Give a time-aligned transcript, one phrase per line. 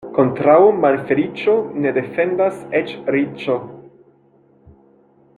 [0.13, 0.53] Kontraŭ
[0.85, 1.53] malfeliĉo
[1.83, 3.59] ne defendas eĉ riĉo.